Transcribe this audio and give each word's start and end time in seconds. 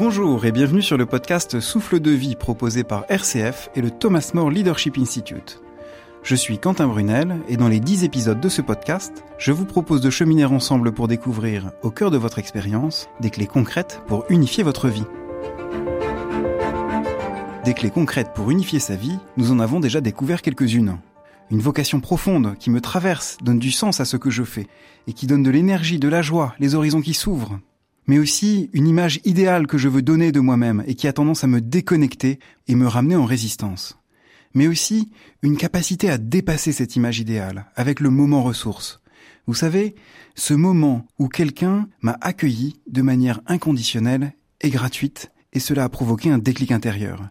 Bonjour 0.00 0.46
et 0.46 0.50
bienvenue 0.50 0.80
sur 0.80 0.96
le 0.96 1.04
podcast 1.04 1.60
Souffle 1.60 2.00
de 2.00 2.10
vie 2.10 2.34
proposé 2.34 2.84
par 2.84 3.04
RCF 3.10 3.68
et 3.74 3.82
le 3.82 3.90
Thomas 3.90 4.30
More 4.32 4.50
Leadership 4.50 4.96
Institute. 4.96 5.60
Je 6.22 6.34
suis 6.34 6.58
Quentin 6.58 6.86
Brunel 6.86 7.36
et 7.48 7.58
dans 7.58 7.68
les 7.68 7.80
10 7.80 8.04
épisodes 8.04 8.40
de 8.40 8.48
ce 8.48 8.62
podcast, 8.62 9.22
je 9.36 9.52
vous 9.52 9.66
propose 9.66 10.00
de 10.00 10.08
cheminer 10.08 10.46
ensemble 10.46 10.92
pour 10.92 11.06
découvrir, 11.06 11.72
au 11.82 11.90
cœur 11.90 12.10
de 12.10 12.16
votre 12.16 12.38
expérience, 12.38 13.10
des 13.20 13.28
clés 13.28 13.46
concrètes 13.46 14.00
pour 14.06 14.24
unifier 14.30 14.64
votre 14.64 14.88
vie. 14.88 15.04
Des 17.66 17.74
clés 17.74 17.90
concrètes 17.90 18.32
pour 18.34 18.50
unifier 18.50 18.78
sa 18.78 18.96
vie, 18.96 19.18
nous 19.36 19.52
en 19.52 19.60
avons 19.60 19.80
déjà 19.80 20.00
découvert 20.00 20.40
quelques-unes. 20.40 20.96
Une 21.50 21.60
vocation 21.60 22.00
profonde 22.00 22.56
qui 22.58 22.70
me 22.70 22.80
traverse, 22.80 23.36
donne 23.42 23.58
du 23.58 23.70
sens 23.70 24.00
à 24.00 24.06
ce 24.06 24.16
que 24.16 24.30
je 24.30 24.44
fais, 24.44 24.66
et 25.08 25.12
qui 25.12 25.26
donne 25.26 25.42
de 25.42 25.50
l'énergie, 25.50 25.98
de 25.98 26.08
la 26.08 26.22
joie, 26.22 26.54
les 26.58 26.74
horizons 26.74 27.02
qui 27.02 27.12
s'ouvrent. 27.12 27.60
Mais 28.10 28.18
aussi 28.18 28.70
une 28.72 28.88
image 28.88 29.20
idéale 29.24 29.68
que 29.68 29.78
je 29.78 29.88
veux 29.88 30.02
donner 30.02 30.32
de 30.32 30.40
moi-même 30.40 30.82
et 30.88 30.96
qui 30.96 31.06
a 31.06 31.12
tendance 31.12 31.44
à 31.44 31.46
me 31.46 31.60
déconnecter 31.60 32.40
et 32.66 32.74
me 32.74 32.88
ramener 32.88 33.14
en 33.14 33.24
résistance. 33.24 34.00
Mais 34.52 34.66
aussi 34.66 35.12
une 35.42 35.56
capacité 35.56 36.10
à 36.10 36.18
dépasser 36.18 36.72
cette 36.72 36.96
image 36.96 37.20
idéale 37.20 37.66
avec 37.76 38.00
le 38.00 38.10
moment 38.10 38.42
ressource. 38.42 39.00
Vous 39.46 39.54
savez, 39.54 39.94
ce 40.34 40.54
moment 40.54 41.06
où 41.20 41.28
quelqu'un 41.28 41.88
m'a 42.00 42.18
accueilli 42.20 42.80
de 42.88 43.00
manière 43.00 43.42
inconditionnelle 43.46 44.32
et 44.60 44.70
gratuite 44.70 45.30
et 45.52 45.60
cela 45.60 45.84
a 45.84 45.88
provoqué 45.88 46.30
un 46.32 46.38
déclic 46.38 46.72
intérieur. 46.72 47.28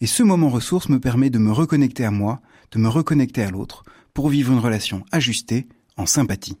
Et 0.00 0.06
ce 0.06 0.22
moment 0.22 0.48
ressource 0.48 0.88
me 0.88 0.98
permet 0.98 1.28
de 1.28 1.38
me 1.38 1.52
reconnecter 1.52 2.06
à 2.06 2.10
moi, 2.10 2.40
de 2.70 2.78
me 2.78 2.88
reconnecter 2.88 3.42
à 3.42 3.50
l'autre, 3.50 3.84
pour 4.14 4.30
vivre 4.30 4.50
une 4.50 4.60
relation 4.60 5.04
ajustée, 5.12 5.68
en 5.98 6.06
sympathie. 6.06 6.56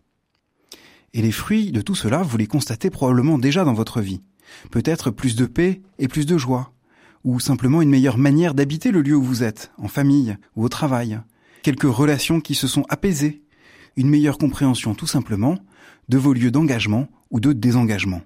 Et 1.14 1.22
les 1.22 1.32
fruits 1.32 1.72
de 1.72 1.80
tout 1.80 1.94
cela, 1.94 2.22
vous 2.22 2.36
les 2.38 2.46
constatez 2.46 2.90
probablement 2.90 3.38
déjà 3.38 3.64
dans 3.64 3.74
votre 3.74 4.00
vie. 4.00 4.22
Peut-être 4.70 5.10
plus 5.10 5.36
de 5.36 5.46
paix 5.46 5.82
et 5.98 6.08
plus 6.08 6.26
de 6.26 6.38
joie, 6.38 6.72
ou 7.24 7.38
simplement 7.40 7.82
une 7.82 7.90
meilleure 7.90 8.18
manière 8.18 8.54
d'habiter 8.54 8.90
le 8.90 9.02
lieu 9.02 9.16
où 9.16 9.22
vous 9.22 9.42
êtes, 9.42 9.72
en 9.78 9.88
famille 9.88 10.36
ou 10.56 10.64
au 10.64 10.68
travail, 10.68 11.20
quelques 11.62 11.82
relations 11.82 12.40
qui 12.40 12.54
se 12.54 12.66
sont 12.66 12.84
apaisées, 12.88 13.42
une 13.96 14.08
meilleure 14.08 14.38
compréhension 14.38 14.94
tout 14.94 15.06
simplement 15.06 15.58
de 16.08 16.18
vos 16.18 16.32
lieux 16.32 16.50
d'engagement 16.50 17.08
ou 17.30 17.40
de 17.40 17.52
désengagement. 17.52 18.22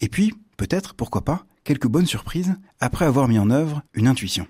Et 0.00 0.08
puis, 0.08 0.32
peut-être, 0.56 0.94
pourquoi 0.94 1.24
pas, 1.24 1.46
quelques 1.64 1.88
bonnes 1.88 2.06
surprises 2.06 2.54
après 2.80 3.04
avoir 3.04 3.28
mis 3.28 3.38
en 3.38 3.50
œuvre 3.50 3.82
une 3.94 4.08
intuition. 4.08 4.46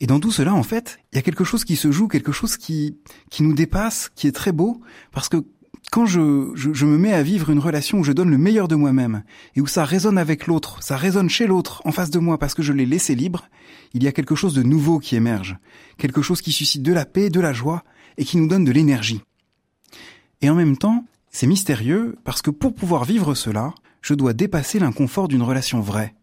Et 0.00 0.06
dans 0.06 0.20
tout 0.20 0.32
cela, 0.32 0.54
en 0.54 0.62
fait, 0.62 0.98
il 1.12 1.16
y 1.16 1.18
a 1.18 1.22
quelque 1.22 1.44
chose 1.44 1.64
qui 1.64 1.76
se 1.76 1.90
joue, 1.90 2.08
quelque 2.08 2.32
chose 2.32 2.56
qui, 2.56 2.98
qui 3.30 3.42
nous 3.42 3.54
dépasse, 3.54 4.10
qui 4.14 4.26
est 4.26 4.32
très 4.32 4.52
beau, 4.52 4.82
parce 5.10 5.28
que 5.28 5.44
quand 5.90 6.06
je, 6.06 6.20
me 6.20 6.98
mets 6.98 7.12
à 7.12 7.22
vivre 7.22 7.50
une 7.50 7.58
relation 7.58 7.98
où 7.98 8.04
je 8.04 8.12
donne 8.12 8.30
le 8.30 8.38
meilleur 8.38 8.68
de 8.68 8.74
moi-même, 8.74 9.22
et 9.54 9.60
où 9.60 9.66
ça 9.66 9.84
résonne 9.84 10.18
avec 10.18 10.46
l'autre, 10.46 10.82
ça 10.82 10.96
résonne 10.96 11.30
chez 11.30 11.46
l'autre, 11.46 11.80
en 11.84 11.92
face 11.92 12.10
de 12.10 12.18
moi, 12.18 12.38
parce 12.38 12.54
que 12.54 12.62
je 12.62 12.72
l'ai 12.72 12.86
laissé 12.86 13.14
libre, 13.14 13.48
il 13.94 14.02
y 14.02 14.08
a 14.08 14.12
quelque 14.12 14.34
chose 14.34 14.54
de 14.54 14.62
nouveau 14.62 14.98
qui 14.98 15.16
émerge, 15.16 15.56
quelque 15.96 16.22
chose 16.22 16.42
qui 16.42 16.52
suscite 16.52 16.82
de 16.82 16.92
la 16.92 17.06
paix, 17.06 17.30
de 17.30 17.40
la 17.40 17.52
joie, 17.52 17.84
et 18.18 18.24
qui 18.24 18.36
nous 18.36 18.48
donne 18.48 18.64
de 18.64 18.72
l'énergie. 18.72 19.22
Et 20.42 20.50
en 20.50 20.54
même 20.54 20.76
temps, 20.76 21.04
c'est 21.30 21.46
mystérieux, 21.46 22.16
parce 22.24 22.42
que 22.42 22.50
pour 22.50 22.74
pouvoir 22.74 23.04
vivre 23.04 23.34
cela, 23.34 23.74
je 24.02 24.14
dois 24.14 24.32
dépasser 24.32 24.78
l'inconfort 24.78 25.28
d'une 25.28 25.42
relation 25.42 25.80
vraie, 25.80 26.14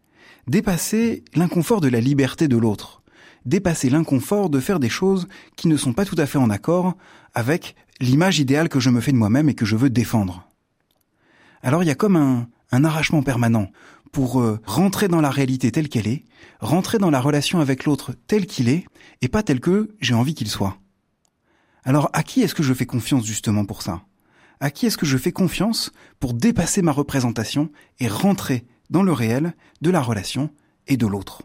dépasser 0.47 1.23
l'inconfort 1.35 1.81
de 1.81 1.87
la 1.87 1.99
liberté 1.99 2.47
de 2.47 2.57
l'autre, 2.57 3.02
dépasser 3.45 3.89
l'inconfort 3.89 4.49
de 4.49 4.59
faire 4.59 4.79
des 4.79 4.89
choses 4.89 5.27
qui 5.55 5.67
ne 5.67 5.77
sont 5.77 5.93
pas 5.93 6.05
tout 6.05 6.15
à 6.17 6.25
fait 6.25 6.37
en 6.37 6.49
accord 6.49 6.95
avec 7.33 7.75
l'image 7.99 8.39
idéale 8.39 8.69
que 8.69 8.79
je 8.79 8.89
me 8.89 9.01
fais 9.01 9.11
de 9.11 9.17
moi-même 9.17 9.49
et 9.49 9.55
que 9.55 9.65
je 9.65 9.75
veux 9.75 9.89
défendre. 9.89 10.47
Alors 11.61 11.83
il 11.83 11.87
y 11.87 11.91
a 11.91 11.95
comme 11.95 12.15
un, 12.15 12.47
un 12.71 12.83
arrachement 12.83 13.23
permanent 13.23 13.69
pour 14.11 14.41
euh, 14.41 14.59
rentrer 14.65 15.07
dans 15.07 15.21
la 15.21 15.29
réalité 15.29 15.71
telle 15.71 15.89
qu'elle 15.89 16.07
est, 16.07 16.23
rentrer 16.59 16.99
dans 16.99 17.09
la 17.09 17.19
relation 17.19 17.59
avec 17.59 17.85
l'autre 17.85 18.13
tel 18.27 18.45
qu'il 18.45 18.69
est, 18.69 18.85
et 19.21 19.27
pas 19.27 19.43
tel 19.43 19.59
que 19.59 19.95
j'ai 20.01 20.13
envie 20.13 20.35
qu'il 20.35 20.49
soit. 20.49 20.77
Alors 21.83 22.09
à 22.13 22.23
qui 22.23 22.41
est-ce 22.41 22.55
que 22.55 22.63
je 22.63 22.73
fais 22.73 22.85
confiance 22.85 23.25
justement 23.25 23.65
pour 23.65 23.81
ça? 23.81 24.03
À 24.59 24.69
qui 24.69 24.85
est-ce 24.85 24.97
que 24.97 25.05
je 25.05 25.17
fais 25.17 25.31
confiance 25.31 25.91
pour 26.19 26.33
dépasser 26.33 26.81
ma 26.81 26.91
représentation 26.91 27.69
et 27.99 28.07
rentrer 28.07 28.65
dans 28.89 29.03
le 29.03 29.11
réel 29.11 29.55
de 29.81 29.89
la 29.89 30.01
relation 30.01 30.51
et 30.87 30.95
de 30.95 31.07
l'autre? 31.07 31.41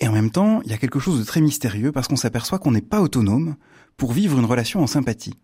Et 0.00 0.08
en 0.08 0.12
même 0.12 0.30
temps, 0.30 0.60
il 0.64 0.70
y 0.70 0.74
a 0.74 0.78
quelque 0.78 1.00
chose 1.00 1.18
de 1.18 1.24
très 1.24 1.40
mystérieux 1.40 1.92
parce 1.92 2.08
qu'on 2.08 2.16
s'aperçoit 2.16 2.58
qu'on 2.58 2.70
n'est 2.70 2.80
pas 2.80 3.00
autonome 3.00 3.56
pour 3.96 4.12
vivre 4.12 4.38
une 4.38 4.44
relation 4.44 4.80
en 4.80 4.86
sympathie. 4.86 5.34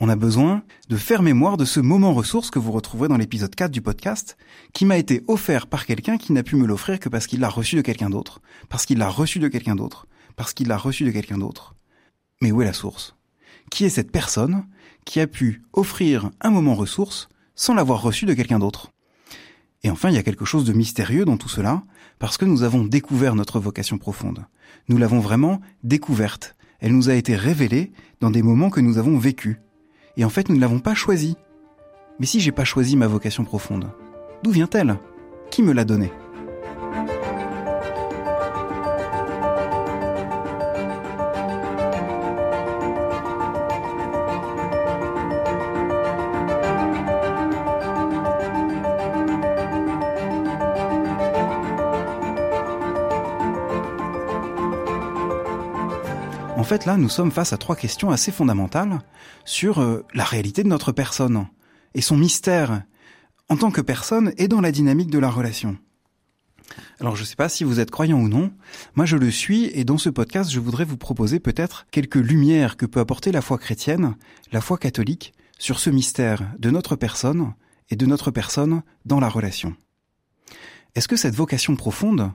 On 0.00 0.08
a 0.08 0.16
besoin 0.16 0.62
de 0.88 0.96
faire 0.96 1.22
mémoire 1.22 1.56
de 1.56 1.64
ce 1.64 1.78
moment 1.78 2.12
ressource 2.14 2.50
que 2.50 2.58
vous 2.58 2.72
retrouverez 2.72 3.08
dans 3.08 3.18
l'épisode 3.18 3.54
4 3.54 3.70
du 3.70 3.82
podcast, 3.82 4.36
qui 4.72 4.84
m'a 4.84 4.96
été 4.96 5.22
offert 5.28 5.66
par 5.66 5.86
quelqu'un 5.86 6.16
qui 6.16 6.32
n'a 6.32 6.42
pu 6.42 6.56
me 6.56 6.66
l'offrir 6.66 6.98
que 6.98 7.08
parce 7.08 7.26
qu'il 7.26 7.40
l'a 7.40 7.48
reçu 7.48 7.76
de 7.76 7.82
quelqu'un 7.82 8.10
d'autre, 8.10 8.40
parce 8.68 8.86
qu'il 8.86 8.98
l'a 8.98 9.08
reçu 9.08 9.38
de 9.38 9.48
quelqu'un 9.48 9.76
d'autre, 9.76 10.06
parce 10.34 10.54
qu'il 10.54 10.68
l'a 10.68 10.78
reçu 10.78 11.04
de 11.04 11.10
quelqu'un 11.10 11.38
d'autre. 11.38 11.74
Mais 12.40 12.50
où 12.50 12.62
est 12.62 12.66
la 12.66 12.72
source? 12.72 13.14
Qui 13.70 13.84
est 13.84 13.90
cette 13.90 14.10
personne 14.10 14.66
qui 15.04 15.20
a 15.20 15.26
pu 15.26 15.62
offrir 15.72 16.30
un 16.40 16.50
moment 16.50 16.74
ressource 16.74 17.28
sans 17.54 17.74
l'avoir 17.74 18.02
reçu 18.02 18.26
de 18.26 18.34
quelqu'un 18.34 18.58
d'autre? 18.58 18.90
Et 19.84 19.90
enfin, 19.90 20.10
il 20.10 20.14
y 20.14 20.18
a 20.18 20.22
quelque 20.22 20.44
chose 20.44 20.64
de 20.64 20.72
mystérieux 20.72 21.24
dans 21.24 21.36
tout 21.36 21.48
cela, 21.48 21.82
parce 22.18 22.36
que 22.36 22.44
nous 22.44 22.62
avons 22.62 22.84
découvert 22.84 23.34
notre 23.34 23.58
vocation 23.58 23.98
profonde. 23.98 24.44
Nous 24.88 24.96
l'avons 24.96 25.18
vraiment 25.18 25.60
découverte. 25.82 26.54
Elle 26.78 26.94
nous 26.94 27.10
a 27.10 27.14
été 27.14 27.34
révélée 27.34 27.92
dans 28.20 28.30
des 28.30 28.42
moments 28.42 28.70
que 28.70 28.80
nous 28.80 28.98
avons 28.98 29.18
vécus. 29.18 29.56
Et 30.16 30.24
en 30.24 30.28
fait, 30.28 30.48
nous 30.48 30.54
ne 30.54 30.60
l'avons 30.60 30.78
pas 30.78 30.94
choisie. 30.94 31.36
Mais 32.20 32.26
si 32.26 32.40
j'ai 32.40 32.52
pas 32.52 32.64
choisi 32.64 32.96
ma 32.96 33.08
vocation 33.08 33.44
profonde, 33.44 33.90
d'où 34.44 34.50
vient-elle? 34.50 34.98
Qui 35.50 35.62
me 35.62 35.72
l'a 35.72 35.84
donnée? 35.84 36.12
En 56.62 56.64
fait, 56.64 56.86
là, 56.86 56.96
nous 56.96 57.08
sommes 57.08 57.32
face 57.32 57.52
à 57.52 57.56
trois 57.56 57.74
questions 57.74 58.12
assez 58.12 58.30
fondamentales 58.30 59.00
sur 59.44 59.80
euh, 59.80 60.06
la 60.14 60.22
réalité 60.22 60.62
de 60.62 60.68
notre 60.68 60.92
personne 60.92 61.48
et 61.94 62.00
son 62.00 62.16
mystère 62.16 62.84
en 63.48 63.56
tant 63.56 63.72
que 63.72 63.80
personne 63.80 64.32
et 64.36 64.46
dans 64.46 64.60
la 64.60 64.70
dynamique 64.70 65.10
de 65.10 65.18
la 65.18 65.28
relation. 65.28 65.76
Alors 67.00 67.16
je 67.16 67.22
ne 67.22 67.26
sais 67.26 67.34
pas 67.34 67.48
si 67.48 67.64
vous 67.64 67.80
êtes 67.80 67.90
croyant 67.90 68.20
ou 68.20 68.28
non, 68.28 68.52
moi 68.94 69.06
je 69.06 69.16
le 69.16 69.32
suis 69.32 69.72
et 69.76 69.82
dans 69.82 69.98
ce 69.98 70.08
podcast 70.08 70.52
je 70.52 70.60
voudrais 70.60 70.84
vous 70.84 70.96
proposer 70.96 71.40
peut-être 71.40 71.86
quelques 71.90 72.14
lumières 72.14 72.76
que 72.76 72.86
peut 72.86 73.00
apporter 73.00 73.32
la 73.32 73.42
foi 73.42 73.58
chrétienne, 73.58 74.14
la 74.52 74.60
foi 74.60 74.78
catholique, 74.78 75.34
sur 75.58 75.80
ce 75.80 75.90
mystère 75.90 76.54
de 76.60 76.70
notre 76.70 76.94
personne 76.94 77.54
et 77.90 77.96
de 77.96 78.06
notre 78.06 78.30
personne 78.30 78.84
dans 79.04 79.18
la 79.18 79.28
relation. 79.28 79.74
Est-ce 80.94 81.08
que 81.08 81.16
cette 81.16 81.34
vocation 81.34 81.74
profonde, 81.74 82.30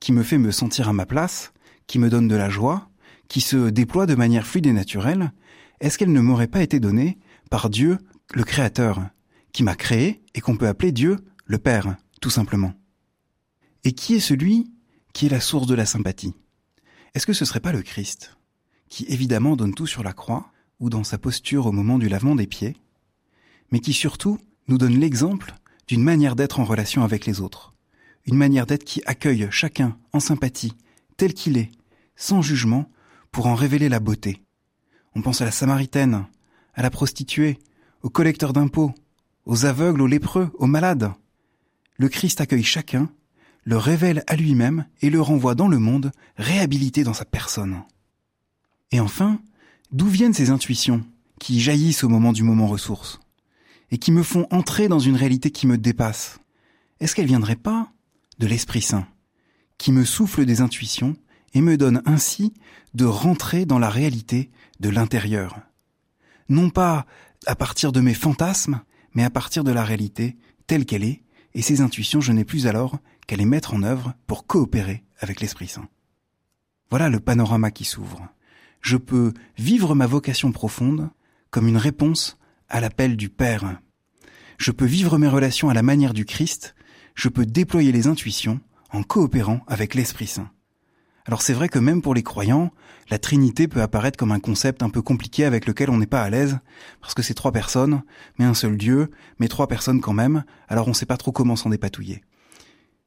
qui 0.00 0.12
me 0.12 0.22
fait 0.22 0.38
me 0.38 0.50
sentir 0.50 0.88
à 0.88 0.94
ma 0.94 1.04
place, 1.04 1.52
qui 1.86 1.98
me 1.98 2.08
donne 2.08 2.26
de 2.26 2.36
la 2.36 2.48
joie, 2.48 2.88
qui 3.28 3.40
se 3.40 3.70
déploie 3.70 4.06
de 4.06 4.14
manière 4.14 4.46
fluide 4.46 4.66
et 4.66 4.72
naturelle, 4.72 5.32
est-ce 5.80 5.98
qu'elle 5.98 6.12
ne 6.12 6.20
m'aurait 6.20 6.46
pas 6.46 6.62
été 6.62 6.80
donnée 6.80 7.18
par 7.50 7.70
Dieu, 7.70 7.98
le 8.34 8.44
Créateur, 8.44 9.08
qui 9.52 9.62
m'a 9.62 9.74
créé 9.74 10.22
et 10.34 10.40
qu'on 10.40 10.56
peut 10.56 10.68
appeler 10.68 10.92
Dieu 10.92 11.16
le 11.44 11.58
Père, 11.58 11.96
tout 12.20 12.30
simplement? 12.30 12.74
Et 13.84 13.92
qui 13.92 14.14
est 14.14 14.20
celui 14.20 14.70
qui 15.12 15.26
est 15.26 15.30
la 15.30 15.40
source 15.40 15.66
de 15.66 15.74
la 15.74 15.86
sympathie? 15.86 16.34
Est-ce 17.14 17.26
que 17.26 17.32
ce 17.32 17.44
serait 17.44 17.60
pas 17.60 17.72
le 17.72 17.82
Christ, 17.82 18.36
qui 18.88 19.06
évidemment 19.08 19.56
donne 19.56 19.74
tout 19.74 19.86
sur 19.86 20.02
la 20.02 20.12
croix 20.12 20.52
ou 20.80 20.90
dans 20.90 21.04
sa 21.04 21.18
posture 21.18 21.66
au 21.66 21.72
moment 21.72 21.98
du 21.98 22.08
lavement 22.08 22.34
des 22.34 22.46
pieds, 22.46 22.76
mais 23.70 23.80
qui 23.80 23.92
surtout 23.92 24.38
nous 24.68 24.78
donne 24.78 24.98
l'exemple 24.98 25.54
d'une 25.88 26.02
manière 26.02 26.36
d'être 26.36 26.60
en 26.60 26.64
relation 26.64 27.02
avec 27.02 27.26
les 27.26 27.40
autres, 27.40 27.74
une 28.26 28.36
manière 28.36 28.66
d'être 28.66 28.84
qui 28.84 29.02
accueille 29.06 29.48
chacun 29.50 29.96
en 30.12 30.20
sympathie, 30.20 30.74
tel 31.16 31.32
qu'il 31.32 31.56
est, 31.56 31.70
sans 32.16 32.42
jugement, 32.42 32.90
pour 33.30 33.46
en 33.46 33.54
révéler 33.54 33.88
la 33.88 34.00
beauté. 34.00 34.42
On 35.14 35.22
pense 35.22 35.40
à 35.40 35.44
la 35.44 35.50
Samaritaine, 35.50 36.26
à 36.74 36.82
la 36.82 36.90
prostituée, 36.90 37.58
aux 38.02 38.10
collecteurs 38.10 38.52
d'impôts, 38.52 38.94
aux 39.46 39.64
aveugles, 39.64 40.02
aux 40.02 40.06
lépreux, 40.06 40.50
aux 40.58 40.66
malades. 40.66 41.12
Le 41.96 42.08
Christ 42.08 42.40
accueille 42.40 42.64
chacun, 42.64 43.10
le 43.64 43.76
révèle 43.76 44.22
à 44.26 44.36
lui-même 44.36 44.86
et 45.00 45.10
le 45.10 45.20
renvoie 45.20 45.54
dans 45.54 45.68
le 45.68 45.78
monde, 45.78 46.12
réhabilité 46.36 47.02
dans 47.02 47.14
sa 47.14 47.24
personne. 47.24 47.82
Et 48.92 49.00
enfin, 49.00 49.40
d'où 49.90 50.06
viennent 50.06 50.34
ces 50.34 50.50
intuitions 50.50 51.04
qui 51.40 51.60
jaillissent 51.60 52.04
au 52.04 52.08
moment 52.08 52.32
du 52.32 52.42
moment 52.42 52.66
ressource 52.66 53.18
et 53.90 53.98
qui 53.98 54.12
me 54.12 54.22
font 54.22 54.46
entrer 54.50 54.88
dans 54.88 55.00
une 55.00 55.16
réalité 55.16 55.50
qui 55.50 55.66
me 55.66 55.78
dépasse? 55.78 56.38
Est-ce 57.00 57.14
qu'elles 57.14 57.26
viendraient 57.26 57.56
pas 57.56 57.90
de 58.38 58.46
l'Esprit 58.46 58.82
Saint, 58.82 59.06
qui 59.78 59.92
me 59.92 60.04
souffle 60.04 60.44
des 60.44 60.60
intuitions 60.60 61.16
et 61.54 61.60
me 61.60 61.76
donne 61.76 62.02
ainsi 62.06 62.52
de 62.94 63.04
rentrer 63.04 63.66
dans 63.66 63.78
la 63.78 63.90
réalité 63.90 64.50
de 64.80 64.88
l'intérieur. 64.88 65.60
Non 66.48 66.70
pas 66.70 67.06
à 67.46 67.54
partir 67.54 67.92
de 67.92 68.00
mes 68.00 68.14
fantasmes, 68.14 68.80
mais 69.14 69.24
à 69.24 69.30
partir 69.30 69.64
de 69.64 69.72
la 69.72 69.84
réalité 69.84 70.36
telle 70.66 70.84
qu'elle 70.84 71.04
est 71.04 71.22
et 71.54 71.62
ces 71.62 71.80
intuitions, 71.80 72.20
je 72.20 72.32
n'ai 72.32 72.44
plus 72.44 72.66
alors 72.66 72.98
qu'à 73.26 73.36
les 73.36 73.46
mettre 73.46 73.74
en 73.74 73.82
œuvre 73.82 74.14
pour 74.26 74.46
coopérer 74.46 75.04
avec 75.18 75.40
l'Esprit 75.40 75.68
Saint. 75.68 75.88
Voilà 76.90 77.08
le 77.08 77.18
panorama 77.18 77.70
qui 77.70 77.84
s'ouvre. 77.84 78.28
Je 78.82 78.96
peux 78.96 79.32
vivre 79.56 79.94
ma 79.94 80.06
vocation 80.06 80.52
profonde 80.52 81.08
comme 81.50 81.66
une 81.66 81.78
réponse 81.78 82.38
à 82.68 82.80
l'appel 82.80 83.16
du 83.16 83.28
Père. 83.30 83.80
Je 84.58 84.70
peux 84.70 84.84
vivre 84.84 85.18
mes 85.18 85.28
relations 85.28 85.70
à 85.70 85.74
la 85.74 85.82
manière 85.82 86.12
du 86.12 86.24
Christ, 86.24 86.74
je 87.14 87.28
peux 87.28 87.46
déployer 87.46 87.90
les 87.90 88.06
intuitions 88.06 88.60
en 88.90 89.02
coopérant 89.02 89.62
avec 89.66 89.94
l'Esprit 89.94 90.26
Saint. 90.26 90.50
Alors 91.26 91.42
c'est 91.42 91.52
vrai 91.52 91.68
que 91.68 91.80
même 91.80 92.02
pour 92.02 92.14
les 92.14 92.22
croyants, 92.22 92.70
la 93.10 93.18
Trinité 93.18 93.66
peut 93.66 93.82
apparaître 93.82 94.16
comme 94.16 94.30
un 94.30 94.38
concept 94.38 94.82
un 94.82 94.90
peu 94.90 95.02
compliqué 95.02 95.44
avec 95.44 95.66
lequel 95.66 95.90
on 95.90 95.98
n'est 95.98 96.06
pas 96.06 96.22
à 96.22 96.30
l'aise, 96.30 96.58
parce 97.00 97.14
que 97.14 97.22
c'est 97.22 97.34
trois 97.34 97.50
personnes, 97.50 98.02
mais 98.38 98.44
un 98.44 98.54
seul 98.54 98.76
Dieu, 98.76 99.10
mais 99.40 99.48
trois 99.48 99.66
personnes 99.66 100.00
quand 100.00 100.12
même, 100.12 100.44
alors 100.68 100.86
on 100.86 100.90
ne 100.90 100.94
sait 100.94 101.06
pas 101.06 101.16
trop 101.16 101.32
comment 101.32 101.56
s'en 101.56 101.70
dépatouiller. 101.70 102.22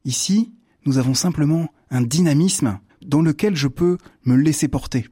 Ici, 0.03 0.53
nous 0.85 0.97
avons 0.97 1.13
simplement 1.13 1.69
un 1.91 2.01
dynamisme 2.01 2.79
dans 3.01 3.21
lequel 3.21 3.55
je 3.55 3.67
peux 3.67 3.97
me 4.25 4.35
laisser 4.35 4.67
porter. 4.67 5.07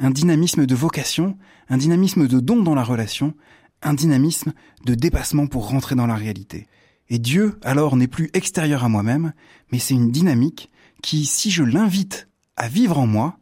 Un 0.00 0.10
dynamisme 0.10 0.66
de 0.66 0.74
vocation, 0.74 1.36
un 1.68 1.76
dynamisme 1.76 2.26
de 2.26 2.40
don 2.40 2.62
dans 2.62 2.74
la 2.74 2.84
relation, 2.84 3.34
un 3.82 3.94
dynamisme 3.94 4.52
de 4.84 4.94
dépassement 4.94 5.46
pour 5.46 5.68
rentrer 5.68 5.94
dans 5.94 6.06
la 6.06 6.16
réalité. 6.16 6.66
Et 7.08 7.18
Dieu, 7.18 7.58
alors, 7.62 7.96
n'est 7.96 8.08
plus 8.08 8.30
extérieur 8.34 8.84
à 8.84 8.88
moi-même, 8.88 9.32
mais 9.72 9.78
c'est 9.78 9.94
une 9.94 10.10
dynamique 10.10 10.70
qui, 11.02 11.26
si 11.26 11.50
je 11.50 11.62
l'invite 11.62 12.29
à 12.56 12.68
vivre 12.68 12.98
en 12.98 13.06
moi, 13.06 13.38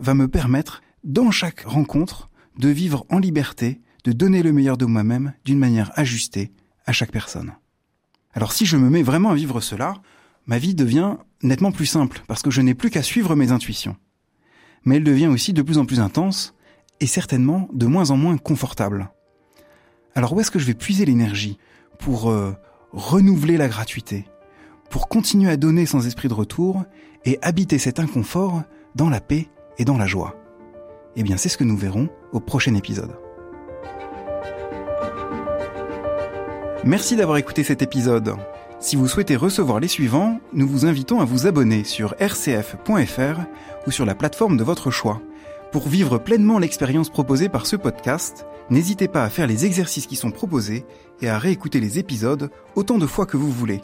va 0.00 0.14
me 0.14 0.28
permettre, 0.28 0.82
dans 1.02 1.30
chaque 1.30 1.60
rencontre, 1.62 2.30
de 2.58 2.68
vivre 2.68 3.04
en 3.10 3.18
liberté, 3.18 3.80
de 4.04 4.12
donner 4.12 4.42
le 4.42 4.52
meilleur 4.52 4.76
de 4.76 4.84
moi-même 4.84 5.32
d'une 5.44 5.58
manière 5.58 5.92
ajustée 5.96 6.52
à 6.86 6.92
chaque 6.92 7.12
personne. 7.12 7.54
Alors 8.34 8.52
si 8.52 8.66
je 8.66 8.76
me 8.76 8.90
mets 8.90 9.02
vraiment 9.02 9.30
à 9.30 9.34
vivre 9.34 9.60
cela, 9.60 9.94
ma 10.46 10.58
vie 10.58 10.74
devient 10.74 11.16
nettement 11.42 11.72
plus 11.72 11.86
simple, 11.86 12.22
parce 12.26 12.42
que 12.42 12.50
je 12.50 12.60
n'ai 12.60 12.74
plus 12.74 12.90
qu'à 12.90 13.02
suivre 13.02 13.34
mes 13.36 13.52
intuitions. 13.52 13.96
Mais 14.84 14.96
elle 14.96 15.04
devient 15.04 15.28
aussi 15.28 15.52
de 15.52 15.62
plus 15.62 15.78
en 15.78 15.86
plus 15.86 16.00
intense, 16.00 16.54
et 17.00 17.06
certainement 17.06 17.68
de 17.72 17.86
moins 17.86 18.10
en 18.10 18.16
moins 18.16 18.36
confortable. 18.36 19.10
Alors 20.14 20.32
où 20.32 20.40
est-ce 20.40 20.50
que 20.50 20.58
je 20.58 20.66
vais 20.66 20.74
puiser 20.74 21.04
l'énergie 21.04 21.58
pour 21.98 22.30
euh, 22.30 22.52
renouveler 22.92 23.56
la 23.56 23.68
gratuité, 23.68 24.26
pour 24.94 25.08
continuer 25.08 25.50
à 25.50 25.56
donner 25.56 25.86
sans 25.86 26.06
esprit 26.06 26.28
de 26.28 26.34
retour 26.34 26.84
et 27.24 27.40
habiter 27.42 27.78
cet 27.78 27.98
inconfort 27.98 28.62
dans 28.94 29.10
la 29.10 29.20
paix 29.20 29.48
et 29.76 29.84
dans 29.84 29.98
la 29.98 30.06
joie 30.06 30.36
Eh 31.16 31.24
bien 31.24 31.36
c'est 31.36 31.48
ce 31.48 31.58
que 31.58 31.64
nous 31.64 31.76
verrons 31.76 32.08
au 32.30 32.38
prochain 32.38 32.76
épisode. 32.76 33.10
Merci 36.84 37.16
d'avoir 37.16 37.38
écouté 37.38 37.64
cet 37.64 37.82
épisode. 37.82 38.36
Si 38.78 38.94
vous 38.94 39.08
souhaitez 39.08 39.34
recevoir 39.34 39.80
les 39.80 39.88
suivants, 39.88 40.38
nous 40.52 40.68
vous 40.68 40.86
invitons 40.86 41.18
à 41.18 41.24
vous 41.24 41.48
abonner 41.48 41.82
sur 41.82 42.14
rcf.fr 42.20 43.40
ou 43.88 43.90
sur 43.90 44.06
la 44.06 44.14
plateforme 44.14 44.56
de 44.56 44.62
votre 44.62 44.92
choix. 44.92 45.20
Pour 45.72 45.88
vivre 45.88 46.18
pleinement 46.18 46.60
l'expérience 46.60 47.10
proposée 47.10 47.48
par 47.48 47.66
ce 47.66 47.74
podcast, 47.74 48.46
n'hésitez 48.70 49.08
pas 49.08 49.24
à 49.24 49.28
faire 49.28 49.48
les 49.48 49.66
exercices 49.66 50.06
qui 50.06 50.14
sont 50.14 50.30
proposés 50.30 50.86
et 51.20 51.28
à 51.28 51.40
réécouter 51.40 51.80
les 51.80 51.98
épisodes 51.98 52.48
autant 52.76 52.98
de 52.98 53.08
fois 53.08 53.26
que 53.26 53.36
vous 53.36 53.50
voulez. 53.50 53.80